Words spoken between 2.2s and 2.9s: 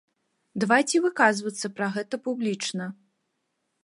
публічна!